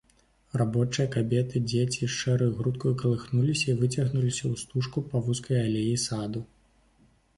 [0.59, 6.41] Рабочыя, кабеты, дзеці шэраю грудаю калыхнуліся і выцягнуліся ў стужку па вузкай алеі саду.